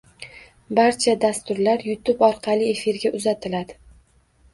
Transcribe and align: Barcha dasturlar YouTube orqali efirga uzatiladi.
Barcha 0.77 1.13
dasturlar 1.25 1.83
YouTube 1.87 2.25
orqali 2.29 2.71
efirga 2.71 3.13
uzatiladi. 3.19 3.77